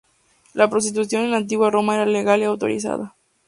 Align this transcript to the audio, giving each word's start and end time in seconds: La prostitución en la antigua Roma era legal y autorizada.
La 0.55 0.67
prostitución 0.67 1.21
en 1.21 1.29
la 1.29 1.37
antigua 1.37 1.69
Roma 1.69 1.93
era 1.93 2.07
legal 2.07 2.41
y 2.41 2.45
autorizada. 2.45 3.13